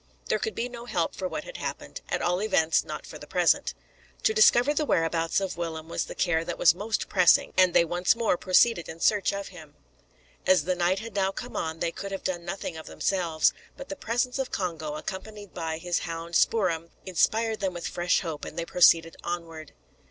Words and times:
There 0.29 0.39
could 0.39 0.55
be 0.55 0.67
no 0.67 0.85
help 0.85 1.13
for 1.13 1.27
what 1.27 1.43
had 1.43 1.57
happened, 1.57 2.01
at 2.09 2.23
all 2.23 2.41
events, 2.41 2.83
not 2.83 3.05
for 3.05 3.19
the 3.19 3.27
present. 3.27 3.75
To 4.23 4.33
discover 4.33 4.73
the 4.73 4.83
whereabouts 4.83 5.39
of 5.39 5.57
Willem 5.57 5.89
was 5.89 6.05
the 6.05 6.15
care 6.15 6.43
that 6.43 6.57
was 6.57 6.73
most 6.73 7.07
pressing, 7.07 7.53
and 7.55 7.75
they 7.75 7.85
one 7.85 8.05
more 8.15 8.35
proceeded 8.35 8.89
in 8.89 8.99
search 8.99 9.31
of 9.31 9.49
him. 9.49 9.75
As 10.47 10.63
the 10.63 10.73
night 10.73 10.97
had 11.01 11.13
now 11.13 11.31
come 11.31 11.55
on 11.55 11.81
they 11.81 11.91
could 11.91 12.11
have 12.11 12.23
done 12.23 12.43
nothing 12.43 12.77
of 12.77 12.87
themselves, 12.87 13.53
but 13.77 13.89
the 13.89 13.95
presence 13.95 14.39
of 14.39 14.49
Congo, 14.49 14.95
accompanied 14.95 15.53
by 15.53 15.77
his 15.77 15.99
hound 15.99 16.33
Spoor'em, 16.33 16.89
inspired 17.05 17.59
them 17.59 17.75
with 17.75 17.85
fresh 17.87 18.21
hope, 18.21 18.43
and 18.43 18.57
they 18.57 18.65
proceeded 18.65 19.17
onward. 19.23 19.71